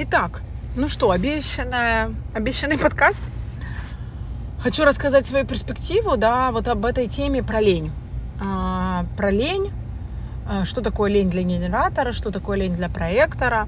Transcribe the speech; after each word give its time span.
Итак, 0.00 0.42
ну 0.76 0.86
что, 0.86 1.10
обещанная, 1.10 2.14
обещанный 2.32 2.78
подкаст. 2.78 3.20
Хочу 4.60 4.84
рассказать 4.84 5.26
свою 5.26 5.44
перспективу, 5.44 6.16
да, 6.16 6.52
вот 6.52 6.68
об 6.68 6.86
этой 6.86 7.08
теме 7.08 7.42
про 7.42 7.60
лень. 7.60 7.90
А, 8.40 9.06
про 9.16 9.32
лень, 9.32 9.72
а, 10.48 10.64
что 10.64 10.82
такое 10.82 11.10
лень 11.10 11.30
для 11.30 11.42
генератора, 11.42 12.12
что 12.12 12.30
такое 12.30 12.58
лень 12.58 12.76
для 12.76 12.88
проектора, 12.88 13.66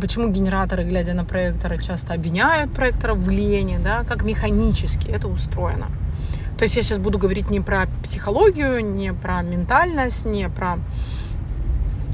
почему 0.00 0.30
генераторы, 0.30 0.84
глядя 0.84 1.12
на 1.12 1.26
проекторы, 1.26 1.82
часто 1.82 2.14
обвиняют 2.14 2.72
проекторов 2.72 3.18
в 3.18 3.28
лени, 3.28 3.78
да, 3.84 4.04
как 4.04 4.24
механически 4.24 5.08
это 5.08 5.28
устроено. 5.28 5.88
То 6.56 6.62
есть 6.62 6.76
я 6.76 6.82
сейчас 6.82 6.96
буду 6.96 7.18
говорить 7.18 7.50
не 7.50 7.60
про 7.60 7.88
психологию, 8.02 8.82
не 8.82 9.12
про 9.12 9.42
ментальность, 9.42 10.24
не 10.24 10.48
про 10.48 10.78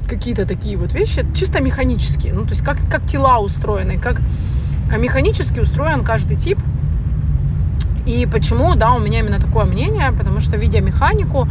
какие-то 0.07 0.45
такие 0.45 0.77
вот 0.77 0.93
вещи, 0.93 1.25
чисто 1.33 1.61
механические. 1.61 2.33
Ну, 2.33 2.43
то 2.43 2.49
есть 2.49 2.63
как, 2.63 2.77
как 2.89 3.05
тела 3.05 3.39
устроены, 3.39 3.97
как 3.97 4.21
механически 4.97 5.59
устроен 5.59 6.03
каждый 6.03 6.37
тип. 6.37 6.59
И 8.05 8.27
почему, 8.31 8.75
да, 8.75 8.93
у 8.93 8.99
меня 8.99 9.19
именно 9.19 9.39
такое 9.39 9.65
мнение, 9.65 10.11
потому 10.11 10.39
что, 10.39 10.57
видя 10.57 10.81
механику, 10.81 11.47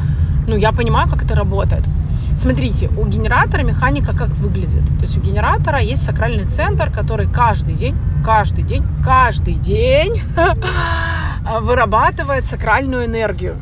ну, 0.46 0.56
я 0.56 0.72
понимаю, 0.72 1.08
как 1.08 1.24
это 1.24 1.34
работает. 1.34 1.84
Смотрите, 2.36 2.88
у 2.96 3.06
генератора 3.06 3.62
механика 3.62 4.12
как 4.12 4.28
выглядит. 4.30 4.84
То 4.98 5.02
есть 5.02 5.16
у 5.16 5.20
генератора 5.20 5.80
есть 5.80 6.04
сакральный 6.04 6.44
центр, 6.44 6.90
который 6.90 7.26
каждый 7.26 7.74
день, 7.74 7.96
каждый 8.24 8.64
день, 8.64 8.84
каждый 9.04 9.54
день 9.54 10.22
вырабатывает 11.60 12.46
сакральную 12.46 13.06
энергию. 13.06 13.56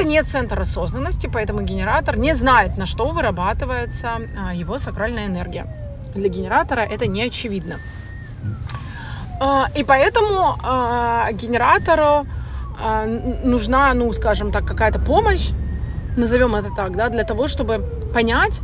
А, 0.00 0.02
это 0.02 0.08
не 0.08 0.22
центр 0.22 0.60
осознанности, 0.60 1.30
поэтому 1.32 1.62
генератор 1.62 2.16
не 2.16 2.34
знает, 2.34 2.78
на 2.78 2.86
что 2.86 3.08
вырабатывается 3.10 4.08
а, 4.36 4.54
его 4.54 4.78
сакральная 4.78 5.26
энергия. 5.26 5.66
Для 6.14 6.28
генератора 6.28 6.80
это 6.80 7.06
не 7.06 7.22
очевидно. 7.22 7.76
А, 9.40 9.68
и 9.76 9.84
поэтому 9.84 10.56
генератору 11.32 12.26
нужна, 13.44 13.94
ну, 13.94 14.12
скажем 14.12 14.52
так, 14.52 14.64
какая-то 14.64 14.98
помощь, 14.98 15.50
назовем 16.16 16.54
это 16.54 16.70
так, 16.76 16.96
да, 16.96 17.08
для 17.08 17.24
того, 17.24 17.46
чтобы 17.46 17.78
понять, 18.14 18.62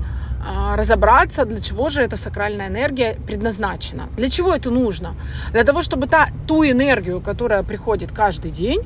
разобраться, 0.74 1.44
для 1.44 1.60
чего 1.60 1.90
же 1.90 2.02
эта 2.02 2.16
сакральная 2.16 2.68
энергия 2.68 3.16
предназначена. 3.26 4.08
Для 4.16 4.30
чего 4.30 4.54
это 4.54 4.70
нужно? 4.70 5.14
Для 5.52 5.64
того, 5.64 5.82
чтобы 5.82 6.06
та, 6.06 6.28
ту 6.46 6.64
энергию, 6.64 7.20
которая 7.20 7.62
приходит 7.62 8.10
каждый 8.12 8.50
день, 8.50 8.82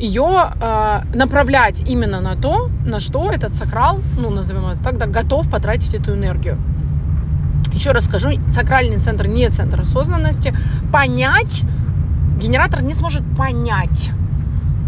ее 0.00 0.50
э, 0.60 1.02
направлять 1.14 1.82
именно 1.86 2.20
на 2.20 2.34
то, 2.34 2.70
на 2.84 3.00
что 3.00 3.30
этот 3.30 3.54
сакрал, 3.54 4.00
ну, 4.18 4.30
назовем 4.30 4.66
это 4.66 4.82
так, 4.82 4.98
да, 4.98 5.06
готов 5.06 5.50
потратить 5.50 5.94
эту 5.94 6.14
энергию. 6.14 6.58
Еще 7.72 7.92
раз 7.92 8.06
скажу, 8.06 8.30
сакральный 8.50 8.98
центр 8.98 9.26
не 9.26 9.48
центр 9.48 9.80
осознанности. 9.80 10.54
Понять, 10.92 11.62
генератор 12.40 12.82
не 12.82 12.94
сможет 12.94 13.22
понять, 13.36 14.10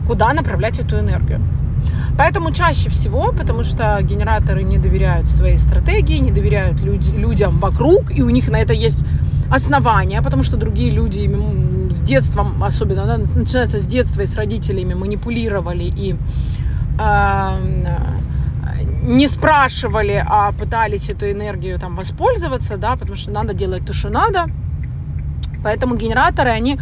куда 0.06 0.32
направлять 0.32 0.78
эту 0.78 0.98
энергию. 0.98 1.40
Поэтому 2.16 2.52
чаще 2.52 2.90
всего, 2.90 3.32
потому 3.32 3.62
что 3.62 3.98
генераторы 4.02 4.62
не 4.62 4.78
доверяют 4.78 5.28
своей 5.28 5.58
стратегии, 5.58 6.18
не 6.18 6.30
доверяют 6.30 6.80
люд, 6.80 7.06
людям 7.08 7.58
вокруг, 7.58 8.16
и 8.16 8.22
у 8.22 8.30
них 8.30 8.50
на 8.50 8.56
это 8.56 8.72
есть 8.72 9.04
основания, 9.52 10.22
потому 10.22 10.44
что 10.44 10.56
другие 10.56 10.90
люди 10.90 11.30
с 11.90 12.02
детством, 12.02 12.64
особенно, 12.64 13.04
да, 13.06 13.18
начинается 13.18 13.78
с 13.78 13.86
детства 13.86 14.22
и 14.22 14.26
с 14.26 14.34
родителями 14.36 14.94
манипулировали 14.94 15.84
и 15.84 16.16
э, 16.98 17.58
не 19.02 19.28
спрашивали, 19.28 20.24
а 20.26 20.52
пытались 20.52 21.10
эту 21.10 21.30
энергию 21.30 21.78
там 21.78 21.96
воспользоваться, 21.96 22.76
да, 22.76 22.96
потому 22.96 23.16
что 23.16 23.30
надо 23.30 23.52
делать 23.52 23.84
то, 23.84 23.92
что 23.92 24.08
надо. 24.08 24.46
Поэтому 25.62 25.96
генераторы, 25.96 26.50
они, 26.50 26.78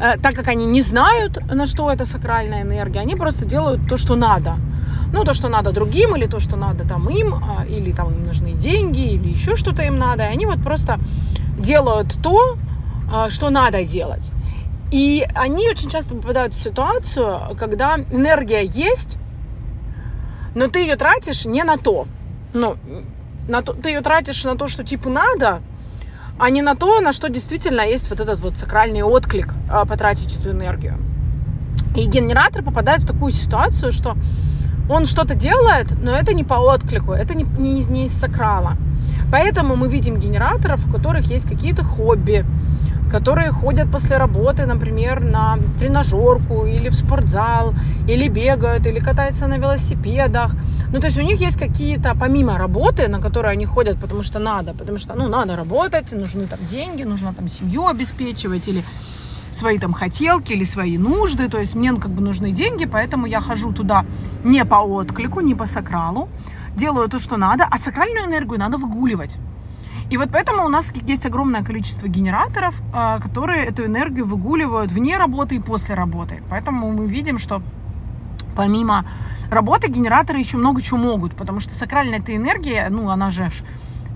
э, 0.00 0.18
так 0.22 0.34
как 0.34 0.48
они 0.48 0.66
не 0.66 0.82
знают, 0.82 1.38
на 1.54 1.66
что 1.66 1.90
это 1.90 2.04
сакральная 2.04 2.62
энергия, 2.62 3.00
они 3.00 3.16
просто 3.16 3.46
делают 3.46 3.88
то, 3.88 3.98
что 3.98 4.16
надо. 4.16 4.56
Ну, 5.12 5.24
то, 5.24 5.34
что 5.34 5.48
надо 5.48 5.72
другим, 5.72 6.16
или 6.16 6.26
то, 6.26 6.40
что 6.40 6.56
надо 6.56 6.84
там 6.86 7.08
им, 7.08 7.34
а, 7.34 7.64
или 7.64 7.92
там 7.92 8.12
им 8.12 8.26
нужны 8.26 8.52
деньги, 8.52 9.14
или 9.14 9.28
еще 9.28 9.56
что-то 9.56 9.82
им 9.82 9.98
надо. 9.98 10.22
И 10.22 10.34
они 10.34 10.46
вот 10.46 10.62
просто 10.62 10.98
делают 11.58 12.16
то, 12.22 12.56
а, 13.12 13.30
что 13.30 13.50
надо 13.50 13.84
делать. 13.84 14.30
И 14.90 15.26
они 15.34 15.68
очень 15.68 15.88
часто 15.88 16.14
попадают 16.14 16.54
в 16.54 16.60
ситуацию, 16.60 17.56
когда 17.58 17.98
энергия 18.10 18.64
есть, 18.64 19.18
но 20.54 20.68
ты 20.68 20.80
ее 20.80 20.96
тратишь 20.96 21.44
не 21.44 21.62
на 21.62 21.76
то. 21.76 22.06
Ну, 22.52 22.76
на 23.48 23.62
то, 23.62 23.72
ты 23.72 23.90
ее 23.90 24.00
тратишь 24.00 24.42
на 24.44 24.56
то, 24.56 24.68
что 24.68 24.82
типа 24.82 25.08
надо, 25.08 25.60
а 26.38 26.50
не 26.50 26.62
на 26.62 26.74
то, 26.74 27.00
на 27.00 27.12
что 27.12 27.28
действительно 27.28 27.82
есть 27.82 28.10
вот 28.10 28.18
этот 28.18 28.40
вот 28.40 28.56
сакральный 28.56 29.02
отклик 29.02 29.54
а, 29.70 29.84
потратить 29.84 30.36
эту 30.36 30.50
энергию. 30.50 30.98
И 31.96 32.06
генератор 32.06 32.62
попадает 32.62 33.02
в 33.02 33.06
такую 33.06 33.32
ситуацию, 33.32 33.92
что 33.92 34.16
он 34.88 35.06
что-то 35.06 35.34
делает, 35.34 35.92
но 36.02 36.12
это 36.12 36.32
не 36.34 36.42
по 36.42 36.54
отклику, 36.54 37.12
это 37.12 37.34
не, 37.34 37.44
не, 37.44 37.84
не 37.84 38.06
из 38.06 38.18
сакрала. 38.18 38.76
Поэтому 39.30 39.76
мы 39.76 39.88
видим 39.88 40.18
генераторов, 40.18 40.86
у 40.86 40.90
которых 40.90 41.30
есть 41.30 41.48
какие-то 41.48 41.84
хобби, 41.84 42.44
которые 43.10 43.50
ходят 43.50 43.90
после 43.90 44.18
работы, 44.18 44.66
например, 44.66 45.20
на 45.20 45.58
тренажерку 45.78 46.64
или 46.66 46.88
в 46.88 46.94
спортзал, 46.94 47.74
или 48.08 48.28
бегают, 48.28 48.86
или 48.86 49.00
катаются 49.00 49.46
на 49.46 49.58
велосипедах. 49.58 50.54
Ну, 50.92 51.00
то 51.00 51.06
есть 51.06 51.18
у 51.18 51.22
них 51.22 51.40
есть 51.40 51.58
какие-то, 51.58 52.14
помимо 52.20 52.58
работы, 52.58 53.08
на 53.08 53.20
которые 53.20 53.52
они 53.52 53.66
ходят, 53.66 54.00
потому 54.00 54.22
что 54.22 54.38
надо, 54.38 54.74
потому 54.74 54.98
что, 54.98 55.14
ну, 55.14 55.28
надо 55.28 55.56
работать, 55.56 56.12
нужны 56.12 56.46
там 56.46 56.58
деньги, 56.70 57.04
нужно 57.04 57.32
там 57.34 57.48
семью 57.48 57.86
обеспечивать, 57.86 58.68
или 58.68 58.84
свои 59.52 59.78
там 59.78 59.92
хотелки, 59.92 60.52
или 60.52 60.64
свои 60.64 60.98
нужды, 60.98 61.48
то 61.48 61.58
есть 61.58 61.74
мне 61.74 61.92
как 61.92 62.10
бы 62.10 62.22
нужны 62.22 62.52
деньги, 62.52 62.86
поэтому 62.86 63.26
я 63.26 63.40
хожу 63.40 63.72
туда 63.72 64.04
не 64.44 64.64
по 64.64 64.76
отклику, 64.76 65.40
не 65.40 65.54
по 65.54 65.66
сакралу, 65.66 66.28
делаю 66.76 67.08
то, 67.08 67.18
что 67.18 67.36
надо, 67.36 67.66
а 67.70 67.78
сакральную 67.78 68.26
энергию 68.26 68.58
надо 68.58 68.78
выгуливать. 68.78 69.38
И 70.10 70.16
вот 70.16 70.30
поэтому 70.32 70.64
у 70.64 70.68
нас 70.68 70.92
есть 71.06 71.26
огромное 71.26 71.62
количество 71.62 72.08
генераторов, 72.08 72.82
а, 72.92 73.20
которые 73.20 73.64
эту 73.64 73.84
энергию 73.84 74.26
выгуливают 74.26 74.90
вне 74.90 75.16
работы 75.16 75.54
и 75.56 75.60
после 75.60 75.94
работы. 75.94 76.42
Поэтому 76.50 76.90
мы 76.90 77.06
видим, 77.06 77.38
что 77.38 77.62
помимо 78.56 79.04
работы 79.50 79.88
генераторы 79.88 80.38
еще 80.38 80.56
много 80.56 80.82
чего 80.82 80.98
могут, 80.98 81.36
потому 81.36 81.60
что 81.60 81.72
сакральная 81.74 82.18
эта 82.18 82.34
энергия, 82.34 82.88
ну, 82.90 83.08
она 83.08 83.30
же 83.30 83.48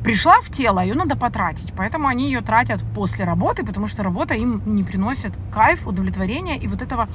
пришла 0.02 0.40
в 0.40 0.50
тело, 0.50 0.80
ее 0.80 0.94
надо 0.94 1.16
потратить. 1.16 1.72
Поэтому 1.76 2.08
они 2.08 2.26
ее 2.26 2.40
тратят 2.40 2.82
после 2.94 3.24
работы, 3.24 3.64
потому 3.64 3.86
что 3.86 4.02
работа 4.02 4.34
им 4.34 4.62
не 4.66 4.82
приносит 4.82 5.32
кайф, 5.52 5.86
удовлетворения 5.86 6.58
и 6.58 6.66
вот 6.66 6.82
этого 6.82 7.08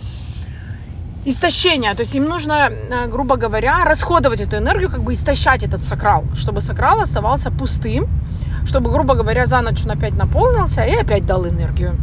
истощения. 1.25 1.94
То 1.94 2.02
есть 2.02 2.16
им 2.16 2.25
нужно, 2.25 2.69
э, 2.69 3.07
грубо 3.07 3.35
говоря, 3.35 3.85
расходовать 3.85 4.41
эту 4.41 4.57
энергию, 4.57 4.90
как 4.90 5.02
бы 5.02 5.13
истощать 5.13 5.63
этот 5.63 5.84
сакрал, 5.84 6.24
чтобы 6.35 6.62
сакрал 6.62 7.00
оставался 7.00 7.52
пустым, 7.52 8.07
чтобы, 8.66 8.91
грубо 8.91 9.16
говоря, 9.16 9.46
за 9.46 9.62
ночь 9.62 9.85
он 9.85 9.91
опять 9.91 10.16
наполнился 10.16 10.84
и 10.84 10.96
опять 10.96 11.25
дал 11.25 11.46
энергию. 11.46 11.96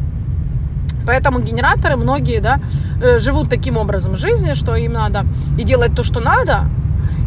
Поэтому 1.06 1.40
генераторы 1.40 1.96
многие, 1.96 2.40
да, 2.40 2.58
э, 3.02 3.18
живут 3.20 3.48
таким 3.48 3.76
образом 3.76 4.16
жизни, 4.16 4.54
что 4.54 4.76
им 4.76 4.92
надо 4.92 5.24
и 5.58 5.64
делать 5.64 5.94
то, 5.94 6.02
что 6.02 6.20
надо, 6.20 6.64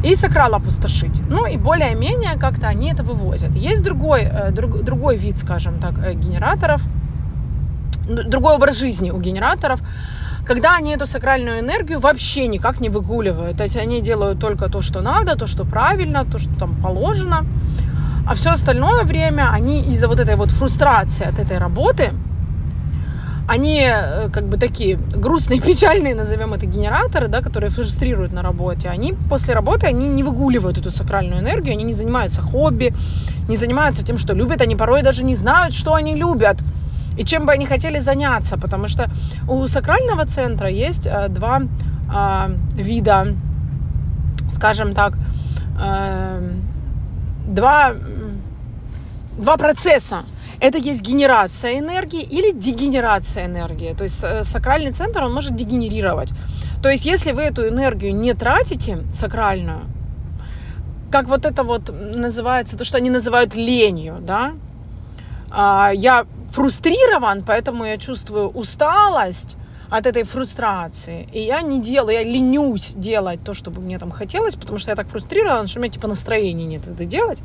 и 0.04 0.16
сакрал 0.16 0.54
опустошить. 0.54 1.22
Ну 1.30 1.48
и 1.48 1.58
более-менее 1.58 2.38
как-то 2.40 2.68
они 2.68 2.92
это 2.92 3.04
вывозят. 3.04 3.56
Есть 3.56 3.84
другой, 3.84 4.22
э, 4.22 4.52
друг, 4.52 4.84
другой 4.84 5.18
вид, 5.18 5.38
скажем 5.38 5.80
так, 5.80 5.94
генераторов, 6.16 6.82
другой 8.28 8.56
образ 8.56 8.80
жизни 8.80 9.12
у 9.12 9.20
генераторов, 9.20 9.82
когда 10.46 10.76
они 10.76 10.92
эту 10.92 11.06
сакральную 11.06 11.60
энергию 11.60 12.00
вообще 12.00 12.48
никак 12.48 12.80
не 12.80 12.90
выгуливают. 12.90 13.58
То 13.58 13.64
есть 13.64 13.78
они 13.78 14.02
делают 14.02 14.40
только 14.40 14.70
то, 14.70 14.82
что 14.82 15.02
надо, 15.02 15.36
то, 15.36 15.48
что 15.48 15.66
правильно, 15.66 16.26
то, 16.26 16.40
что 16.40 16.50
там 16.58 16.76
положено. 16.82 17.46
А 18.26 18.36
все 18.36 18.52
остальное 18.52 19.04
время 19.04 19.50
они 19.52 19.82
из-за 19.82 20.08
вот 20.08 20.20
этой 20.20 20.36
вот 20.36 20.52
фрустрации 20.52 21.28
от 21.28 21.40
этой 21.40 21.58
работы, 21.58 22.14
они 23.48 23.82
э, 23.82 24.30
как 24.30 24.48
бы 24.48 24.58
такие 24.58 24.96
грустные, 24.96 25.60
печальные, 25.68 26.14
назовем 26.14 26.54
это 26.54 26.68
генераторы, 26.68 27.28
да, 27.28 27.42
которые 27.42 27.72
фрустрируют 27.72 28.32
на 28.32 28.44
работе, 28.44 28.90
они 28.90 29.14
после 29.30 29.56
работы, 29.56 29.88
они 29.88 30.08
не 30.08 30.24
выгуливают 30.24 30.78
эту 30.78 30.92
сакральную 30.92 31.42
энергию, 31.42 31.74
они 31.74 31.84
не 31.84 31.94
занимаются 31.94 32.42
хобби, 32.42 32.94
не 33.48 33.58
занимаются 33.58 34.06
тем, 34.06 34.20
что 34.20 34.36
любят, 34.36 34.62
они 34.62 34.76
порой 34.76 35.02
даже 35.02 35.24
не 35.24 35.36
знают, 35.36 35.74
что 35.74 35.96
они 35.96 36.16
любят 36.16 36.58
и 37.20 37.26
чем 37.26 37.46
бы 37.46 37.52
они 37.52 37.66
хотели 37.66 38.00
заняться, 38.00 38.58
потому 38.58 38.88
что 38.88 39.10
у 39.50 39.68
сакрального 39.68 40.26
центра 40.26 40.70
есть 40.70 41.06
э, 41.06 41.28
два 41.28 41.62
э, 41.62 42.56
вида, 42.76 43.28
скажем 44.52 44.94
так, 44.94 45.14
э, 45.82 46.52
два 47.46 47.94
два 49.38 49.58
процесса. 49.58 50.24
Это 50.62 50.78
есть 50.78 51.02
генерация 51.02 51.80
энергии 51.80 52.22
или 52.22 52.52
дегенерация 52.54 53.46
энергии. 53.46 53.94
То 53.94 54.04
есть 54.04 54.24
э, 54.24 54.44
сакральный 54.44 54.92
центр, 54.92 55.24
он 55.24 55.34
может 55.34 55.56
дегенерировать. 55.56 56.34
То 56.82 56.90
есть 56.90 57.06
если 57.06 57.34
вы 57.34 57.42
эту 57.42 57.68
энергию 57.68 58.16
не 58.16 58.34
тратите, 58.34 58.98
сакральную, 59.12 59.82
как 61.12 61.28
вот 61.28 61.46
это 61.46 61.64
вот 61.64 61.94
называется, 62.16 62.78
то, 62.78 62.86
что 62.86 62.98
они 62.98 63.10
называют 63.10 63.56
ленью, 63.56 64.20
да, 64.22 64.52
а, 64.52 64.69
я 65.52 66.26
фрустрирован, 66.52 67.44
поэтому 67.44 67.86
я 67.86 67.98
чувствую 67.98 68.50
усталость 68.50 69.56
от 69.90 70.06
этой 70.06 70.24
фрустрации. 70.24 71.28
И 71.34 71.42
я 71.42 71.62
не 71.62 71.82
делаю, 71.82 72.14
я 72.14 72.24
ленюсь 72.24 72.94
делать 72.96 73.44
то, 73.44 73.54
что 73.54 73.72
бы 73.72 73.82
мне 73.82 73.98
там 73.98 74.12
хотелось, 74.12 74.56
потому 74.56 74.78
что 74.80 74.92
я 74.92 74.96
так 74.96 75.08
фрустрирован, 75.08 75.68
что 75.68 75.80
у 75.80 75.82
меня 75.82 75.92
типа 75.92 76.08
настроения 76.08 76.66
нет 76.66 76.88
это 76.88 77.06
делать. 77.06 77.42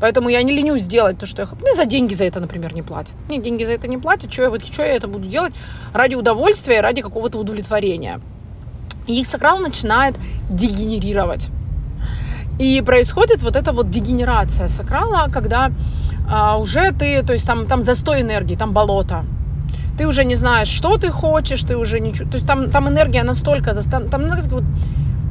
Поэтому 0.00 0.28
я 0.28 0.42
не 0.42 0.52
ленюсь 0.52 0.86
делать 0.86 1.18
то, 1.18 1.26
что 1.26 1.42
я 1.42 1.46
хочу. 1.46 1.62
Мне 1.62 1.74
за 1.74 1.84
деньги 1.84 2.12
за 2.14 2.24
это, 2.24 2.40
например, 2.40 2.74
не 2.74 2.82
платят. 2.82 3.14
Мне 3.28 3.38
деньги 3.38 3.62
за 3.62 3.74
это 3.74 3.86
не 3.86 3.98
платят. 3.98 4.32
Что 4.32 4.42
я, 4.42 4.50
вот, 4.50 4.64
что 4.64 4.82
я 4.82 4.94
это 4.94 5.06
буду 5.06 5.28
делать 5.28 5.54
ради 5.92 6.16
удовольствия, 6.16 6.80
ради 6.80 7.02
какого-то 7.02 7.38
удовлетворения. 7.38 8.20
И 9.06 9.20
их 9.20 9.28
сакрал 9.28 9.58
начинает 9.58 10.16
дегенерировать. 10.50 11.50
И 12.58 12.82
происходит 12.82 13.42
вот 13.42 13.56
эта 13.56 13.72
вот 13.72 13.90
дегенерация 13.90 14.68
сакрала, 14.68 15.30
когда 15.32 15.70
а, 16.30 16.56
уже 16.56 16.92
ты, 16.92 17.22
то 17.22 17.32
есть 17.32 17.46
там, 17.46 17.66
там 17.66 17.82
застой 17.82 18.20
энергии, 18.20 18.56
там 18.56 18.72
болото. 18.72 19.24
Ты 19.98 20.06
уже 20.06 20.24
не 20.24 20.36
знаешь, 20.36 20.68
что 20.68 20.96
ты 20.96 21.10
хочешь, 21.10 21.62
ты 21.62 21.76
уже 21.76 22.00
ничего. 22.00 22.30
То 22.30 22.36
есть 22.36 22.46
там, 22.46 22.70
там 22.70 22.88
энергия 22.88 23.24
настолько 23.24 23.74
там 24.10 24.22
ну, 24.22 24.36
вот, 24.50 24.64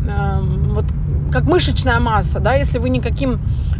э, 0.07 0.41
вот 0.73 0.85
как 1.31 1.44
мышечная 1.44 2.00
масса, 2.00 2.39
да, 2.39 2.53
если 2.53 2.79
вы 2.79 2.89
никаким 2.89 3.39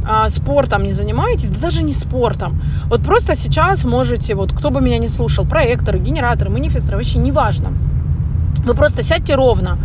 э, 0.10 0.30
спортом 0.30 0.84
не 0.84 0.94
занимаетесь, 0.94 1.50
да 1.50 1.60
даже 1.60 1.84
не 1.84 1.94
спортом. 1.94 2.62
Вот 2.86 3.04
просто 3.04 3.36
сейчас 3.36 3.86
можете, 3.86 4.34
вот 4.36 4.52
кто 4.54 4.72
бы 4.72 4.82
меня 4.82 4.98
не 4.98 5.10
слушал, 5.10 5.46
проекторы, 5.46 6.00
генераторы, 6.00 6.50
манифесторы, 6.50 6.98
вообще 6.98 7.20
неважно. 7.20 7.74
Вы 8.66 8.74
просто 8.74 9.04
сядьте 9.04 9.36
ровно 9.36 9.78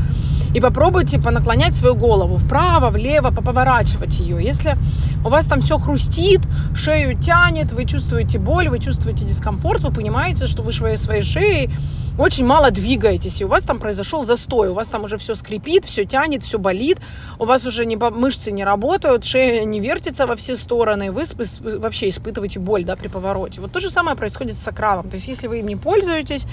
и 0.57 0.61
попробуйте 0.61 1.19
понаклонять 1.19 1.75
свою 1.75 1.95
голову 1.95 2.39
вправо, 2.39 2.89
влево, 2.89 3.31
поповорачивать 3.31 4.19
ее. 4.19 4.43
Если 4.43 4.75
у 5.23 5.29
вас 5.29 5.45
там 5.45 5.61
все 5.61 5.77
хрустит, 5.77 6.41
шею 6.75 7.15
тянет, 7.15 7.73
вы 7.73 7.85
чувствуете 7.85 8.39
боль, 8.39 8.71
вы 8.71 8.79
чувствуете 8.79 9.27
дискомфорт, 9.27 9.83
вы 9.83 9.93
понимаете, 9.93 10.47
что 10.47 10.63
вы 10.63 10.73
своей, 10.73 10.97
своей 10.97 11.21
шеей 11.21 11.71
очень 12.19 12.47
мало 12.47 12.71
двигаетесь, 12.71 13.43
и 13.43 13.45
у 13.45 13.49
вас 13.49 13.65
там 13.65 13.79
произошел 13.79 14.25
застой, 14.25 14.71
у 14.71 14.73
вас 14.73 14.89
там 14.89 15.05
уже 15.05 15.19
все 15.19 15.35
скрипит, 15.35 15.85
все 15.85 16.07
тянет, 16.07 16.43
все 16.43 16.59
болит, 16.59 17.01
у 17.39 17.45
вас 17.45 17.67
уже 17.67 17.85
не, 17.85 17.97
мышцы 17.97 18.51
не 18.51 18.65
работают, 18.65 19.27
шея 19.27 19.63
не 19.67 19.79
вертится 19.79 20.27
во 20.27 20.37
все 20.37 20.57
стороны, 20.57 21.13
вы 21.13 21.25
вообще 21.61 22.09
испытываете 22.09 22.61
боль 22.61 22.85
да, 22.87 22.97
при 22.97 23.09
повороте. 23.09 23.61
Вот 23.61 23.73
то 23.73 23.79
же 23.79 23.91
самое 23.91 24.17
происходит 24.17 24.55
с 24.55 24.63
сакралом. 24.63 25.11
То 25.11 25.17
есть 25.17 25.29
если 25.29 25.49
вы 25.49 25.59
им 25.59 25.67
не 25.67 25.77
пользуетесь, 25.77 26.47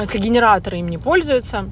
если 0.00 0.18
генераторы 0.18 0.78
им 0.78 0.88
не 0.88 0.98
пользуются, 0.98 1.66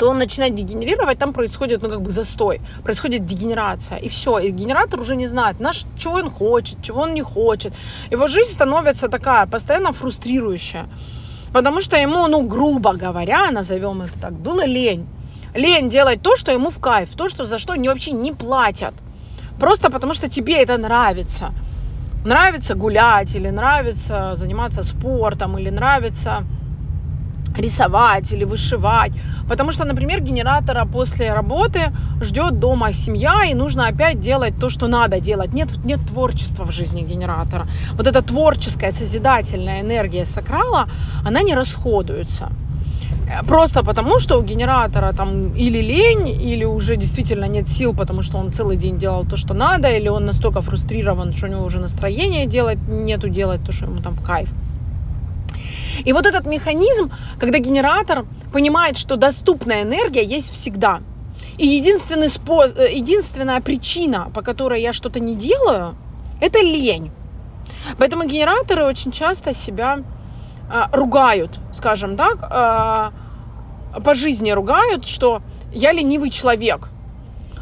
то 0.00 0.08
он 0.08 0.18
начинает 0.18 0.54
дегенерировать, 0.54 1.18
там 1.18 1.32
происходит, 1.32 1.82
ну, 1.82 1.90
как 1.90 2.00
бы 2.00 2.10
застой, 2.10 2.60
происходит 2.82 3.26
дегенерация, 3.26 3.98
и 3.98 4.08
все, 4.08 4.38
и 4.38 4.50
генератор 4.50 5.00
уже 5.00 5.14
не 5.14 5.28
знает, 5.28 5.60
наш, 5.60 5.84
чего 5.98 6.14
он 6.14 6.30
хочет, 6.30 6.82
чего 6.82 7.02
он 7.02 7.12
не 7.12 7.22
хочет. 7.22 7.74
Его 8.10 8.26
жизнь 8.26 8.50
становится 8.50 9.08
такая, 9.08 9.46
постоянно 9.46 9.92
фрустрирующая, 9.92 10.86
потому 11.52 11.82
что 11.82 11.96
ему, 11.96 12.28
ну, 12.28 12.42
грубо 12.48 12.94
говоря, 12.94 13.50
назовем 13.50 14.00
это 14.00 14.18
так, 14.20 14.32
было 14.32 14.64
лень. 14.64 15.06
Лень 15.54 15.90
делать 15.90 16.22
то, 16.22 16.36
что 16.36 16.50
ему 16.52 16.70
в 16.70 16.80
кайф, 16.80 17.10
то, 17.14 17.28
что 17.28 17.44
за 17.44 17.58
что 17.58 17.74
они 17.74 17.88
вообще 17.88 18.12
не 18.12 18.32
платят. 18.32 18.94
Просто 19.58 19.90
потому 19.90 20.14
что 20.14 20.28
тебе 20.28 20.62
это 20.62 20.78
нравится. 20.78 21.52
Нравится 22.24 22.74
гулять, 22.74 23.36
или 23.36 23.50
нравится 23.50 24.32
заниматься 24.34 24.82
спортом, 24.82 25.58
или 25.58 25.70
нравится 25.70 26.44
рисовать 27.58 28.32
или 28.32 28.44
вышивать. 28.44 29.12
Потому 29.48 29.72
что, 29.72 29.84
например, 29.84 30.20
генератора 30.20 30.84
после 30.84 31.34
работы 31.34 31.92
ждет 32.22 32.58
дома 32.58 32.92
семья, 32.92 33.44
и 33.44 33.54
нужно 33.54 33.88
опять 33.88 34.20
делать 34.20 34.54
то, 34.60 34.68
что 34.68 34.88
надо 34.88 35.20
делать. 35.20 35.52
Нет, 35.52 35.84
нет 35.84 36.00
творчества 36.06 36.64
в 36.64 36.72
жизни 36.72 37.02
генератора. 37.02 37.66
Вот 37.94 38.06
эта 38.06 38.22
творческая, 38.22 38.92
созидательная 38.92 39.80
энергия 39.80 40.24
сакрала, 40.24 40.88
она 41.26 41.42
не 41.42 41.54
расходуется. 41.54 42.48
Просто 43.46 43.84
потому, 43.84 44.18
что 44.18 44.38
у 44.38 44.42
генератора 44.42 45.12
там 45.12 45.54
или 45.54 45.80
лень, 45.80 46.28
или 46.28 46.64
уже 46.64 46.96
действительно 46.96 47.48
нет 47.48 47.68
сил, 47.68 47.94
потому 47.94 48.22
что 48.22 48.38
он 48.38 48.52
целый 48.52 48.76
день 48.76 48.98
делал 48.98 49.24
то, 49.24 49.36
что 49.36 49.54
надо, 49.54 49.88
или 49.88 50.08
он 50.08 50.26
настолько 50.26 50.60
фрустрирован, 50.60 51.32
что 51.32 51.46
у 51.46 51.50
него 51.50 51.64
уже 51.64 51.78
настроения 51.78 52.46
делать 52.46 52.78
нету 52.88 53.28
делать 53.28 53.64
то, 53.64 53.72
что 53.72 53.86
ему 53.86 53.98
там 53.98 54.14
в 54.14 54.22
кайф. 54.22 54.48
И 56.04 56.12
вот 56.12 56.26
этот 56.26 56.46
механизм, 56.46 57.10
когда 57.38 57.58
генератор 57.58 58.26
понимает, 58.52 58.96
что 58.96 59.16
доступная 59.16 59.82
энергия 59.82 60.22
есть 60.22 60.52
всегда. 60.52 61.00
И 61.58 61.66
единственный 61.66 62.28
способ, 62.28 62.78
э, 62.78 62.92
единственная 62.94 63.60
причина, 63.60 64.30
по 64.34 64.42
которой 64.42 64.80
я 64.80 64.92
что-то 64.92 65.20
не 65.20 65.34
делаю, 65.34 65.94
это 66.40 66.58
лень. 66.60 67.10
Поэтому 67.98 68.24
генераторы 68.24 68.84
очень 68.84 69.12
часто 69.12 69.52
себя 69.52 69.98
э, 70.72 70.82
ругают, 70.92 71.58
скажем 71.72 72.16
так, 72.16 72.38
э, 72.42 74.00
по 74.00 74.14
жизни 74.14 74.50
ругают, 74.50 75.06
что 75.06 75.42
я 75.72 75.92
ленивый 75.92 76.30
человек. 76.30 76.88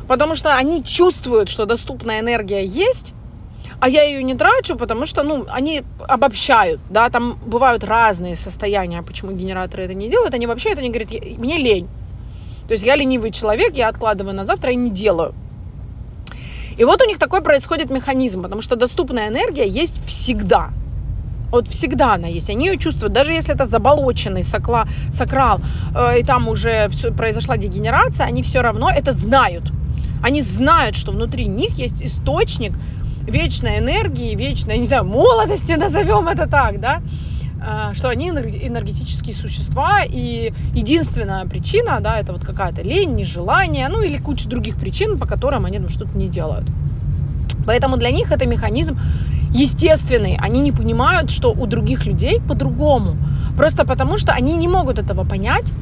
Потому 0.07 0.35
что 0.35 0.55
они 0.55 0.83
чувствуют, 0.85 1.49
что 1.49 1.67
доступная 1.67 2.21
энергия 2.21 2.65
есть, 2.65 3.15
а 3.81 3.89
я 3.89 4.03
ее 4.03 4.23
не 4.23 4.35
трачу, 4.35 4.77
потому 4.77 5.07
что, 5.07 5.23
ну, 5.23 5.47
они 5.49 5.83
обобщают, 6.09 6.81
да, 6.91 7.11
там 7.11 7.39
бывают 7.47 7.85
разные 7.85 8.35
состояния, 8.35 9.03
почему 9.03 9.33
генераторы 9.33 9.85
это 9.85 9.95
не 9.95 10.09
делают, 10.09 10.35
они 10.35 10.47
обобщают, 10.47 10.79
они 10.79 10.89
говорят, 10.89 11.11
мне 11.39 11.59
лень. 11.59 11.89
То 12.67 12.73
есть 12.73 12.85
я 12.85 12.97
ленивый 12.97 13.31
человек, 13.31 13.77
я 13.77 13.89
откладываю 13.89 14.35
на 14.35 14.45
завтра 14.45 14.73
и 14.73 14.77
не 14.77 14.91
делаю. 14.91 15.35
И 16.77 16.85
вот 16.85 17.03
у 17.03 17.07
них 17.07 17.19
такой 17.19 17.41
происходит 17.41 17.91
механизм, 17.91 18.43
потому 18.43 18.63
что 18.63 18.77
доступная 18.77 19.29
энергия 19.29 19.67
есть 19.67 20.07
всегда. 20.07 20.71
Вот 21.51 21.67
всегда 21.69 22.15
она 22.15 22.29
есть, 22.29 22.51
они 22.51 22.67
ее 22.67 22.79
чувствуют, 22.79 23.13
даже 23.15 23.33
если 23.33 23.55
это 23.55 23.65
заболоченный 23.65 24.45
сокла, 24.45 24.87
сакрал, 25.11 25.61
э, 25.97 26.21
и 26.21 26.23
там 26.23 26.49
уже 26.49 26.89
все, 26.91 27.11
произошла 27.11 27.57
дегенерация, 27.57 28.27
они 28.27 28.43
все 28.43 28.61
равно 28.61 28.91
это 28.91 29.13
знают. 29.13 29.73
Они 30.23 30.43
знают, 30.43 30.95
что 30.95 31.13
внутри 31.13 31.47
них 31.47 31.79
есть 31.79 32.03
источник 32.03 32.73
вечной 33.29 33.79
энергии, 33.79 34.35
вечной, 34.35 34.79
не 34.79 34.87
знаю, 34.87 35.05
молодости, 35.05 35.73
назовем 35.73 36.29
это 36.29 36.49
так, 36.49 36.81
да, 36.81 37.01
а, 37.61 37.93
что 37.95 38.09
они 38.09 38.29
энергетические 38.29 39.35
существа, 39.35 40.01
и 40.05 40.53
единственная 40.75 41.45
причина, 41.45 41.99
да, 42.01 42.19
это 42.19 42.33
вот 42.33 42.45
какая-то 42.45 42.83
лень, 42.83 43.15
нежелание, 43.15 43.89
ну 43.89 44.01
или 44.01 44.17
куча 44.17 44.49
других 44.49 44.77
причин, 44.77 45.19
по 45.19 45.27
которым 45.27 45.65
они 45.65 45.79
там 45.79 45.89
что-то 45.89 46.17
не 46.17 46.29
делают. 46.29 46.69
Поэтому 47.67 47.97
для 47.97 48.11
них 48.11 48.33
это 48.33 48.47
механизм 48.47 48.99
естественный. 49.53 50.39
Они 50.41 50.61
не 50.61 50.73
понимают, 50.73 51.31
что 51.31 51.53
у 51.53 51.67
других 51.67 52.07
людей 52.07 52.41
по-другому. 52.41 53.17
Просто 53.57 53.85
потому, 53.85 54.19
что 54.19 54.33
они 54.33 54.57
не 54.57 54.69
могут 54.69 54.99
этого 54.99 55.25
понять, 55.25 55.73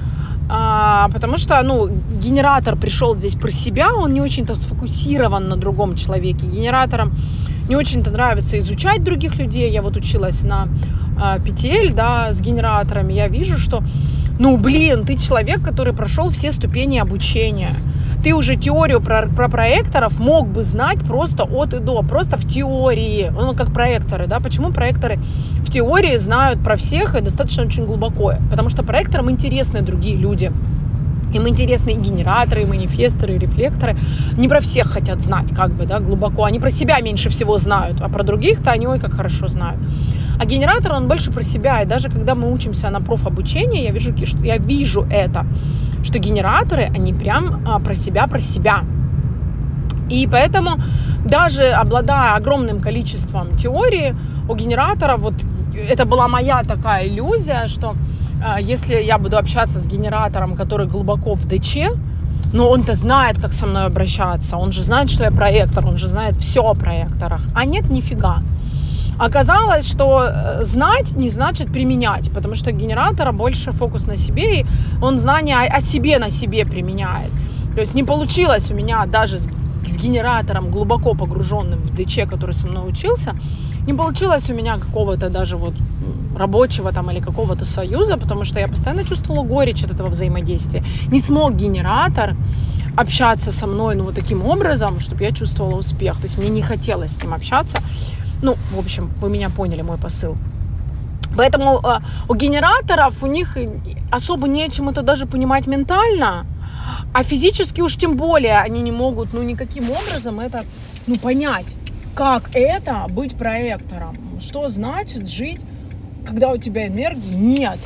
а, 0.49 1.09
потому 1.13 1.39
что, 1.39 1.61
ну, 1.63 1.89
генератор 1.89 2.77
пришел 2.77 3.17
здесь 3.17 3.35
про 3.35 3.51
себя, 3.51 3.95
он 3.95 4.15
не 4.15 4.21
очень-то 4.21 4.55
сфокусирован 4.55 5.49
на 5.49 5.57
другом 5.57 5.97
человеке. 5.97 6.47
Генераторам 6.47 7.13
не 7.69 7.77
очень-то 7.77 8.11
нравится 8.11 8.59
изучать 8.61 9.03
других 9.03 9.37
людей. 9.37 9.71
Я 9.71 9.83
вот 9.83 9.97
училась 9.97 10.43
на 10.43 10.69
а, 11.21 11.39
да, 11.95 12.33
с 12.33 12.41
генераторами. 12.41 13.13
Я 13.13 13.29
вижу, 13.29 13.59
что, 13.59 13.83
ну, 14.39 14.57
блин, 14.57 15.05
ты 15.05 15.19
человек, 15.19 15.63
который 15.63 15.93
прошел 15.93 16.31
все 16.31 16.53
ступени 16.53 16.99
обучения 16.99 17.75
ты 18.27 18.35
уже 18.35 18.57
теорию 18.57 19.01
про, 19.01 19.29
про 19.29 19.49
проекторов 19.49 20.19
мог 20.19 20.49
бы 20.49 20.65
знать 20.65 20.99
просто 20.99 21.45
от 21.45 21.73
и 21.75 21.79
до, 21.79 22.03
просто 22.03 22.37
в 22.37 22.45
теории. 22.45 23.31
Ну, 23.33 23.55
как 23.55 23.73
проекторы, 23.73 24.27
да. 24.27 24.41
Почему 24.41 24.73
проекторы 24.73 25.21
в 25.61 25.71
теории 25.71 26.17
знают 26.17 26.59
про 26.59 26.75
всех 26.75 27.15
и 27.15 27.21
достаточно 27.21 27.63
очень 27.63 27.87
глубоко? 27.87 28.33
Потому 28.51 28.69
что 28.69 28.83
проекторам 28.83 29.31
интересны 29.31 29.81
другие 29.81 30.17
люди. 30.17 30.51
Им 31.35 31.47
интересны 31.47 31.91
и 31.91 31.95
генераторы, 31.95 32.63
и 32.63 32.65
манифесторы, 32.65 33.37
и 33.37 33.39
рефлекторы. 33.39 33.97
Не 34.37 34.49
про 34.49 34.59
всех 34.59 34.89
хотят 34.89 35.21
знать, 35.21 35.55
как 35.55 35.71
бы, 35.75 35.87
да, 35.87 36.01
глубоко. 36.01 36.43
Они 36.43 36.59
про 36.59 36.71
себя 36.71 36.99
меньше 37.01 37.29
всего 37.29 37.59
знают, 37.59 38.01
а 38.01 38.09
про 38.09 38.25
других-то 38.25 38.73
они, 38.73 38.89
ой, 38.89 38.99
как 38.99 39.15
хорошо 39.15 39.47
знают. 39.47 39.79
А 40.41 40.47
генератор, 40.47 40.95
он 40.95 41.07
больше 41.07 41.31
про 41.31 41.43
себя. 41.43 41.83
И 41.83 41.87
даже 41.87 42.09
когда 42.09 42.35
мы 42.35 42.53
учимся 42.53 42.91
на 42.91 43.01
профобучении, 43.01 43.85
я 43.85 43.93
вижу, 43.93 44.13
я 44.43 44.57
вижу 44.57 45.07
это 45.13 45.47
что 46.07 46.19
генераторы, 46.19 46.91
они 46.97 47.13
прям 47.13 47.63
а, 47.67 47.79
про 47.79 47.95
себя, 47.95 48.27
про 48.27 48.41
себя. 48.41 48.85
И 50.09 50.29
поэтому 50.31 50.79
даже 51.25 51.65
обладая 51.65 52.37
огромным 52.37 52.81
количеством 52.81 53.57
теории, 53.57 54.15
у 54.49 54.55
генератора 54.55 55.17
вот 55.17 55.35
это 55.91 56.05
была 56.05 56.29
моя 56.29 56.63
такая 56.63 57.09
иллюзия, 57.09 57.69
что 57.69 57.95
э, 58.41 58.63
если 58.63 59.03
я 59.03 59.19
буду 59.19 59.37
общаться 59.37 59.79
с 59.79 59.89
генератором, 59.89 60.55
который 60.55 60.87
глубоко 60.87 61.35
в 61.35 61.45
ДЧ, 61.47 61.77
но 62.53 62.71
он-то 62.71 62.95
знает, 62.95 63.41
как 63.41 63.53
со 63.53 63.67
мной 63.67 63.87
обращаться, 63.87 64.57
он 64.57 64.73
же 64.73 64.83
знает, 64.83 65.11
что 65.11 65.25
я 65.25 65.31
проектор, 65.31 65.85
он 65.87 65.97
же 65.97 66.07
знает 66.07 66.37
все 66.37 66.61
о 66.61 66.75
проекторах. 66.75 67.41
А 67.55 67.65
нет, 67.65 67.91
нифига. 67.91 68.43
Оказалось, 69.19 69.89
что 69.89 70.25
э, 70.25 70.65
знать 70.65 71.17
не 71.17 71.31
значит 71.31 71.73
применять, 71.73 72.31
потому 72.31 72.55
что 72.55 72.73
генератора 72.73 73.33
больше 73.33 73.73
фокус 73.73 74.07
на 74.07 74.17
себе, 74.17 74.61
и 74.61 74.67
он 75.03 75.19
знания 75.19 75.57
о 75.57 75.81
себе 75.81 76.19
на 76.19 76.31
себе 76.31 76.67
применяет. 76.67 77.31
То 77.75 77.81
есть 77.81 77.95
не 77.95 78.05
получилось 78.05 78.71
у 78.71 78.75
меня 78.75 79.07
даже 79.07 79.39
с, 79.39 79.49
с 79.87 79.97
генератором, 79.97 80.71
глубоко 80.71 81.15
погруженным 81.15 81.83
в 81.83 81.95
ДЧ, 81.95 82.29
который 82.29 82.55
со 82.55 82.67
мной 82.67 82.89
учился, 82.89 83.35
не 83.87 83.95
получилось 83.95 84.51
у 84.51 84.55
меня 84.55 84.79
какого-то 84.79 85.31
даже 85.31 85.57
вот 85.57 85.75
рабочего 86.37 86.93
там 86.93 87.11
или 87.11 87.21
какого-то 87.21 87.65
союза, 87.65 88.17
потому 88.17 88.45
что 88.45 88.61
я 88.61 88.69
постоянно 88.69 89.05
чувствовала 89.05 89.45
горечь 89.45 89.85
от 89.85 89.93
этого 89.93 90.09
взаимодействия. 90.09 90.85
Не 91.11 91.21
смог 91.21 91.55
генератор 91.55 92.37
общаться 92.97 93.53
со 93.53 93.67
мной, 93.67 93.95
ну, 93.95 94.05
вот 94.05 94.15
таким 94.15 94.45
образом, 94.45 95.01
чтобы 95.01 95.23
я 95.23 95.33
чувствовала 95.33 95.77
успех. 95.77 96.17
То 96.17 96.25
есть 96.25 96.39
мне 96.39 96.49
не 96.49 96.63
хотелось 96.63 97.13
с 97.13 97.23
ним 97.23 97.35
общаться. 97.35 97.79
Ну, 98.43 98.57
в 98.73 98.79
общем, 98.79 99.11
вы 99.21 99.29
меня 99.31 99.51
поняли, 99.51 99.83
мой 99.83 99.99
посыл. 99.99 100.37
Поэтому 101.37 101.81
э, 101.81 101.99
у 102.29 102.35
генераторов 102.35 103.23
у 103.23 103.27
них 103.27 103.59
особо 104.11 104.49
нечем 104.49 104.89
это 104.89 105.03
даже 105.03 105.27
понимать 105.27 105.67
ментально, 105.67 106.47
а 107.13 107.23
физически 107.23 107.83
уж 107.83 107.97
тем 107.97 108.17
более 108.17 108.59
они 108.59 108.81
не 108.81 108.93
могут, 108.93 109.33
ну, 109.33 109.43
никаким 109.43 109.91
образом 109.91 110.41
это, 110.41 110.65
ну, 111.07 111.17
понять, 111.17 111.77
как 112.15 112.51
это 112.55 113.07
быть 113.09 113.37
проектором, 113.37 114.17
что 114.41 114.69
значит 114.69 115.29
жить, 115.29 115.61
когда 116.27 116.51
у 116.51 116.57
тебя 116.57 116.87
энергии 116.87 117.35
нет, 117.35 117.79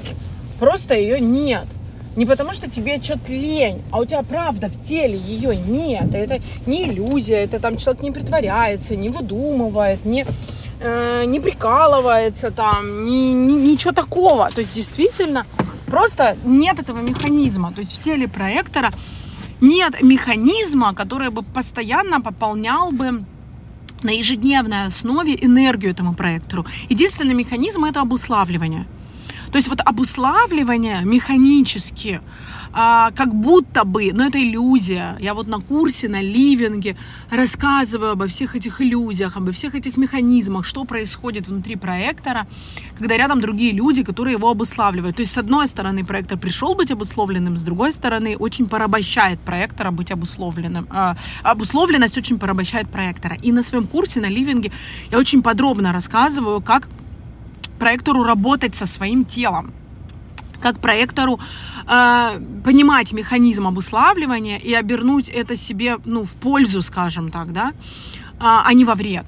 просто 0.59 0.95
ее 0.95 1.21
нет. 1.21 1.67
Не 2.17 2.27
потому 2.27 2.53
что 2.53 2.69
тебе 2.69 3.01
что-то 3.01 3.33
лень, 3.33 3.83
а 3.93 4.01
у 4.01 4.05
тебя 4.05 4.23
правда 4.23 4.69
в 4.69 4.83
теле 4.83 5.17
ее 5.17 5.57
нет. 5.57 6.15
Это 6.15 6.41
не 6.67 6.89
иллюзия, 6.89 7.37
это 7.37 7.61
там 7.61 7.77
человек 7.77 8.03
не 8.03 8.11
притворяется, 8.11 8.97
не 8.97 9.09
выдумывает, 9.09 10.05
не, 10.05 10.27
э, 10.81 11.25
не 11.27 11.39
прикалывается 11.39 12.51
там, 12.51 13.05
ни, 13.05 13.33
ни, 13.33 13.53
ничего 13.53 13.93
такого. 13.93 14.51
То 14.51 14.61
есть 14.61 14.75
действительно 14.75 15.47
просто 15.87 16.37
нет 16.45 16.81
этого 16.81 16.99
механизма. 16.99 17.73
То 17.73 17.81
есть 17.81 17.97
в 17.97 18.03
теле 18.03 18.27
проектора 18.27 18.91
нет 19.61 20.03
механизма, 20.03 20.95
который 20.95 21.31
бы 21.31 21.43
постоянно 21.43 22.21
пополнял 22.21 22.91
бы 22.91 23.25
на 24.03 24.11
ежедневной 24.11 24.87
основе 24.87 25.37
энергию 25.41 25.93
этому 25.93 26.15
проектору. 26.15 26.67
Единственный 26.89 27.35
механизм 27.35 27.85
это 27.85 28.01
обуславливание. 28.01 28.87
То 29.51 29.57
есть 29.57 29.69
вот 29.69 29.81
обуславливание 29.85 31.03
механически, 31.05 32.21
а, 32.73 33.11
как 33.17 33.35
будто 33.35 33.85
бы, 33.85 34.11
но 34.13 34.27
это 34.27 34.39
иллюзия. 34.39 35.17
Я 35.21 35.35
вот 35.35 35.49
на 35.49 35.59
курсе, 35.59 36.09
на 36.09 36.23
ливинге 36.23 36.97
рассказываю 37.31 38.13
обо 38.13 38.27
всех 38.27 38.55
этих 38.55 38.81
иллюзиях, 38.81 39.37
обо 39.37 39.51
всех 39.51 39.75
этих 39.75 39.97
механизмах, 39.97 40.65
что 40.65 40.85
происходит 40.85 41.49
внутри 41.49 41.75
проектора, 41.75 42.47
когда 42.97 43.17
рядом 43.17 43.41
другие 43.41 43.73
люди, 43.73 44.05
которые 44.05 44.35
его 44.35 44.49
обуславливают. 44.49 45.17
То 45.17 45.23
есть, 45.23 45.33
с 45.33 45.39
одной 45.39 45.67
стороны, 45.67 46.05
проектор 46.05 46.39
пришел 46.39 46.75
быть 46.77 46.93
обусловленным, 46.93 47.57
с 47.57 47.63
другой 47.63 47.93
стороны, 47.93 48.37
очень 48.37 48.69
порабощает 48.69 49.41
проектора 49.41 49.91
быть 49.91 50.13
обусловленным. 50.13 50.87
А, 50.91 51.17
обусловленность 51.43 52.17
очень 52.19 52.39
порабощает 52.39 52.89
проектора. 52.89 53.37
И 53.43 53.51
на 53.51 53.65
своем 53.65 53.87
курсе, 53.87 54.21
на 54.21 54.27
ливинге, 54.27 54.71
я 55.11 55.19
очень 55.19 55.43
подробно 55.43 55.93
рассказываю, 55.93 56.61
как 56.61 56.89
проектору 57.81 58.23
работать 58.23 58.77
со 58.77 58.87
своим 58.87 59.25
телом. 59.25 59.73
Как 60.61 60.79
проектору 60.79 61.41
э, 61.89 62.41
понимать 62.65 63.13
механизм 63.13 63.67
обуславливания 63.67 64.59
и 64.59 64.75
обернуть 64.75 65.29
это 65.29 65.57
себе 65.57 65.97
ну, 66.05 66.23
в 66.23 66.37
пользу, 66.37 66.83
скажем 66.83 67.31
так, 67.31 67.53
да, 67.53 67.73
а, 68.39 68.63
а 68.67 68.75
не 68.75 68.85
во 68.85 68.95
вред. 68.95 69.25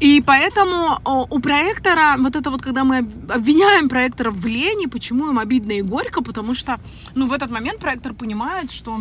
И 0.00 0.22
поэтому 0.26 1.00
у 1.30 1.40
проектора, 1.40 2.14
вот 2.18 2.36
это 2.36 2.50
вот, 2.50 2.62
когда 2.62 2.84
мы 2.84 2.98
обвиняем 3.28 3.88
проектора 3.88 4.30
в 4.30 4.46
лени, 4.46 4.86
почему 4.86 5.28
им 5.30 5.38
обидно 5.38 5.72
и 5.72 5.82
горько, 5.82 6.22
потому 6.22 6.54
что, 6.54 6.78
ну, 7.16 7.26
в 7.26 7.32
этот 7.32 7.50
момент 7.50 7.80
проектор 7.80 8.14
понимает, 8.14 8.70
что 8.70 9.00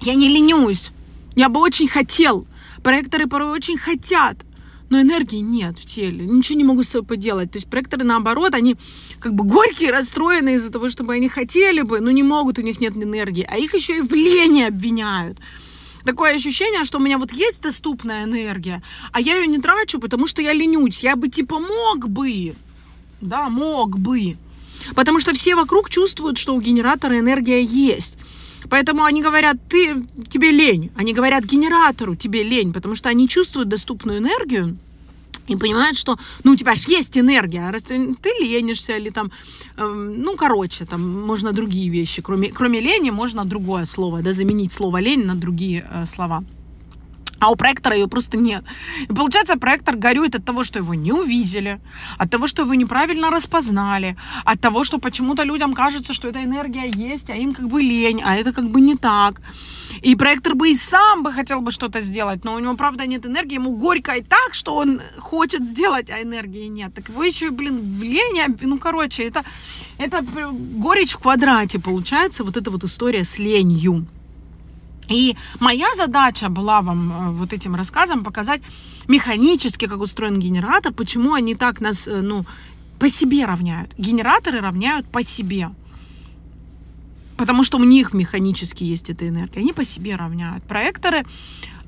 я 0.00 0.14
не 0.14 0.28
ленюсь, 0.28 0.90
я 1.36 1.48
бы 1.48 1.60
очень 1.60 1.86
хотел, 1.86 2.46
проекторы 2.82 3.26
порой 3.26 3.50
очень 3.50 3.76
хотят, 3.76 4.36
но 4.90 5.00
энергии 5.00 5.38
нет 5.38 5.78
в 5.78 5.86
теле, 5.86 6.24
ничего 6.26 6.58
не 6.58 6.64
могу 6.64 6.82
с 6.82 6.88
собой 6.88 7.06
поделать. 7.06 7.50
То 7.50 7.56
есть 7.56 7.68
проекторы, 7.68 8.04
наоборот, 8.04 8.54
они 8.54 8.76
как 9.20 9.34
бы 9.34 9.44
горькие, 9.44 9.90
расстроенные 9.90 10.56
из-за 10.56 10.70
того, 10.70 10.90
чтобы 10.90 11.14
они 11.14 11.28
хотели 11.28 11.82
бы, 11.82 12.00
но 12.00 12.10
не 12.10 12.22
могут, 12.22 12.58
у 12.58 12.62
них 12.62 12.80
нет 12.80 12.96
энергии, 12.96 13.46
а 13.48 13.56
их 13.56 13.74
еще 13.74 13.98
и 13.98 14.02
в 14.02 14.12
лени 14.12 14.62
обвиняют. 14.62 15.38
Такое 16.04 16.34
ощущение, 16.34 16.84
что 16.84 16.98
у 16.98 17.00
меня 17.00 17.16
вот 17.16 17.32
есть 17.32 17.62
доступная 17.62 18.24
энергия, 18.24 18.82
а 19.12 19.20
я 19.20 19.36
ее 19.36 19.46
не 19.46 19.58
трачу, 19.58 19.98
потому 19.98 20.26
что 20.26 20.42
я 20.42 20.52
ленюсь. 20.52 21.02
Я 21.02 21.16
бы 21.16 21.28
типа 21.28 21.58
мог 21.58 22.08
бы, 22.08 22.54
да, 23.22 23.48
мог 23.48 23.98
бы. 23.98 24.36
Потому 24.94 25.18
что 25.18 25.32
все 25.32 25.54
вокруг 25.54 25.88
чувствуют, 25.88 26.36
что 26.36 26.54
у 26.54 26.60
генератора 26.60 27.18
энергия 27.18 27.62
есть. 27.62 28.18
Поэтому 28.68 29.04
они 29.04 29.22
говорят, 29.22 29.56
ты, 29.68 30.04
тебе 30.28 30.50
лень. 30.50 30.90
Они 30.96 31.12
говорят 31.12 31.44
генератору, 31.44 32.16
тебе 32.16 32.42
лень, 32.42 32.72
потому 32.72 32.94
что 32.94 33.08
они 33.08 33.28
чувствуют 33.28 33.68
доступную 33.68 34.18
энергию 34.18 34.76
и 35.46 35.56
понимают, 35.56 35.98
что, 35.98 36.16
ну, 36.42 36.52
у 36.52 36.56
тебя 36.56 36.74
же 36.74 36.84
есть 36.88 37.18
энергия, 37.18 37.68
а 37.68 37.72
раз 37.72 37.82
ты, 37.82 38.14
ты 38.14 38.30
ленишься 38.40 38.96
или 38.96 39.10
там, 39.10 39.30
э, 39.76 39.86
ну, 39.86 40.36
короче, 40.36 40.84
там 40.84 41.26
можно 41.26 41.52
другие 41.52 41.90
вещи. 41.90 42.22
Кроме, 42.22 42.48
кроме 42.48 42.80
лени 42.80 43.10
можно 43.10 43.44
другое 43.44 43.84
слово, 43.84 44.22
да, 44.22 44.32
заменить 44.32 44.72
слово 44.72 45.00
лень 45.00 45.24
на 45.24 45.34
другие 45.34 45.86
э, 45.90 46.06
слова 46.06 46.42
а 47.44 47.50
у 47.50 47.56
проектора 47.56 47.94
ее 47.96 48.08
просто 48.08 48.36
нет. 48.38 48.64
И 49.10 49.14
получается, 49.14 49.56
проектор 49.56 49.96
горюет 49.96 50.34
от 50.34 50.44
того, 50.44 50.64
что 50.64 50.78
его 50.78 50.94
не 50.94 51.12
увидели, 51.12 51.80
от 52.18 52.30
того, 52.30 52.46
что 52.46 52.62
его 52.62 52.74
неправильно 52.74 53.30
распознали, 53.30 54.16
от 54.44 54.60
того, 54.60 54.84
что 54.84 54.98
почему-то 54.98 55.44
людям 55.44 55.74
кажется, 55.74 56.12
что 56.12 56.28
эта 56.28 56.42
энергия 56.42 56.90
есть, 57.12 57.30
а 57.30 57.36
им 57.36 57.54
как 57.54 57.68
бы 57.68 57.80
лень, 57.82 58.22
а 58.24 58.34
это 58.34 58.52
как 58.52 58.70
бы 58.70 58.80
не 58.80 58.96
так. 58.96 59.40
И 60.02 60.16
проектор 60.16 60.54
бы 60.54 60.70
и 60.70 60.74
сам 60.74 61.22
бы 61.22 61.32
хотел 61.32 61.60
бы 61.60 61.70
что-то 61.70 62.00
сделать, 62.00 62.44
но 62.44 62.54
у 62.54 62.58
него, 62.58 62.74
правда, 62.76 63.06
нет 63.06 63.26
энергии, 63.26 63.54
ему 63.54 63.76
горько 63.76 64.12
и 64.12 64.22
так, 64.22 64.54
что 64.54 64.74
он 64.74 65.00
хочет 65.18 65.64
сделать, 65.64 66.10
а 66.10 66.22
энергии 66.22 66.68
нет. 66.68 66.94
Так 66.94 67.08
его 67.08 67.24
еще, 67.24 67.50
блин, 67.50 67.80
в 67.80 68.02
лень, 68.02 68.56
ну, 68.62 68.78
короче, 68.78 69.22
это, 69.22 69.44
это 69.98 70.24
горечь 70.82 71.12
в 71.12 71.18
квадрате 71.18 71.78
получается, 71.78 72.44
вот 72.44 72.56
эта 72.56 72.70
вот 72.70 72.84
история 72.84 73.24
с 73.24 73.38
ленью. 73.38 74.06
И 75.08 75.36
моя 75.60 75.94
задача 75.96 76.48
была 76.48 76.80
вам 76.80 77.12
э, 77.12 77.32
вот 77.32 77.52
этим 77.52 77.74
рассказом 77.74 78.24
показать 78.24 78.62
механически, 79.08 79.86
как 79.86 80.00
устроен 80.00 80.38
генератор, 80.38 80.92
почему 80.92 81.34
они 81.34 81.54
так 81.54 81.80
нас, 81.80 82.08
э, 82.08 82.22
ну, 82.22 82.44
по 82.98 83.08
себе 83.08 83.46
равняют. 83.46 83.94
Генераторы 83.98 84.60
равняют 84.60 85.06
по 85.06 85.22
себе. 85.22 85.70
Потому 87.36 87.64
что 87.64 87.78
у 87.78 87.84
них 87.84 88.14
механически 88.14 88.84
есть 88.84 89.10
эта 89.10 89.28
энергия. 89.28 89.60
Они 89.60 89.72
по 89.72 89.84
себе 89.84 90.16
равняют. 90.16 90.64
Проекторы 90.64 91.24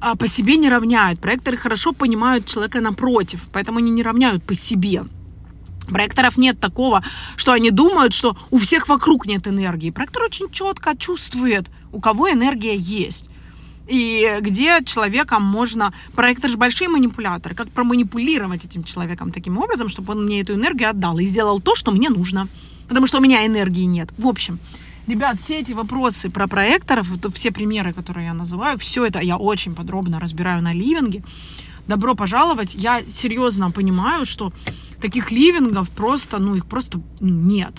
а, 0.01 0.15
по 0.15 0.27
себе 0.27 0.57
не 0.57 0.69
равняют. 0.69 1.21
Проекторы 1.21 1.57
хорошо 1.57 1.93
понимают 1.93 2.47
человека 2.47 2.81
напротив, 2.81 3.49
поэтому 3.53 3.79
они 3.79 3.91
не 3.91 4.03
равняют 4.03 4.43
по 4.43 4.55
себе. 4.55 5.05
Проекторов 5.89 6.37
нет 6.37 6.61
такого, 6.61 7.03
что 7.37 7.53
они 7.53 7.71
думают, 7.71 8.13
что 8.13 8.37
у 8.51 8.59
всех 8.59 8.89
вокруг 8.89 9.27
нет 9.27 9.47
энергии. 9.47 9.91
Проектор 9.91 10.25
очень 10.25 10.51
четко 10.51 10.97
чувствует, 10.97 11.71
у 11.97 12.01
кого 12.01 12.31
энергия 12.31 12.77
есть. 12.77 13.27
И 13.89 14.39
где 14.41 14.83
человеком 14.85 15.43
можно... 15.43 15.93
Проектор 16.15 16.51
же 16.51 16.59
большие 16.59 16.89
манипуляторы. 16.89 17.55
Как 17.55 17.69
проманипулировать 17.71 18.65
этим 18.65 18.85
человеком 18.85 19.33
таким 19.33 19.59
образом, 19.59 19.89
чтобы 19.89 20.13
он 20.13 20.27
мне 20.27 20.41
эту 20.41 20.55
энергию 20.55 20.91
отдал 20.91 21.19
и 21.19 21.25
сделал 21.25 21.61
то, 21.61 21.75
что 21.75 21.93
мне 21.93 22.11
нужно. 22.11 22.49
Потому 22.89 23.07
что 23.07 23.19
у 23.19 23.23
меня 23.23 23.47
энергии 23.47 23.85
нет. 23.85 24.11
В 24.19 24.27
общем, 24.27 24.59
ребят, 25.07 25.41
все 25.41 25.61
эти 25.61 25.73
вопросы 25.73 26.31
про 26.31 26.47
проекторов, 26.49 27.09
все 27.33 27.51
примеры, 27.51 27.93
которые 27.93 28.27
я 28.27 28.35
называю, 28.35 28.79
все 28.79 29.07
это 29.07 29.21
я 29.21 29.37
очень 29.39 29.75
подробно 29.75 30.21
разбираю 30.21 30.63
на 30.63 30.73
ливинге. 30.73 31.23
Добро 31.87 32.15
пожаловать. 32.15 32.75
Я 32.75 33.03
серьезно 33.09 33.71
понимаю, 33.71 34.27
что 34.27 34.53
таких 35.01 35.33
ливингов 35.33 35.89
просто, 35.91 36.39
ну, 36.39 36.57
их 36.57 36.67
просто 36.67 37.01
нет. 37.21 37.75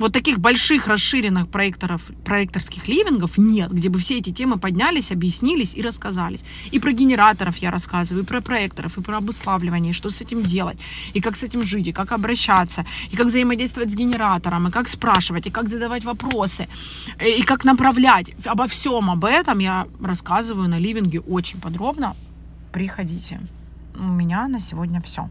Вот 0.00 0.14
таких 0.14 0.38
больших 0.38 0.86
расширенных 0.86 1.50
проекторов, 1.50 2.10
проекторских 2.24 2.88
ливингов 2.88 3.36
нет, 3.36 3.70
где 3.70 3.90
бы 3.90 3.98
все 3.98 4.16
эти 4.16 4.30
темы 4.30 4.58
поднялись, 4.58 5.12
объяснились 5.12 5.74
и 5.74 5.82
рассказались. 5.82 6.42
И 6.70 6.78
про 6.80 6.92
генераторов 6.92 7.58
я 7.58 7.70
рассказываю, 7.70 8.24
и 8.24 8.26
про 8.26 8.40
проекторов, 8.40 8.96
и 8.96 9.02
про 9.02 9.18
обуславливание, 9.18 9.90
и 9.90 9.92
что 9.92 10.08
с 10.08 10.22
этим 10.22 10.42
делать, 10.42 10.78
и 11.12 11.20
как 11.20 11.36
с 11.36 11.42
этим 11.42 11.62
жить, 11.64 11.88
и 11.88 11.92
как 11.92 12.12
обращаться, 12.12 12.86
и 13.12 13.16
как 13.16 13.26
взаимодействовать 13.26 13.90
с 13.90 13.94
генератором, 13.94 14.68
и 14.68 14.70
как 14.70 14.88
спрашивать, 14.88 15.46
и 15.46 15.50
как 15.50 15.68
задавать 15.68 16.04
вопросы, 16.04 16.66
и 17.22 17.42
как 17.42 17.64
направлять. 17.64 18.32
Обо 18.46 18.66
всем 18.68 19.10
об 19.10 19.26
этом 19.26 19.58
я 19.58 19.86
рассказываю 20.00 20.66
на 20.66 20.78
ливинге 20.78 21.20
очень 21.20 21.60
подробно. 21.60 22.16
Приходите. 22.72 23.38
У 23.98 24.04
меня 24.04 24.48
на 24.48 24.60
сегодня 24.60 25.02
все. 25.02 25.28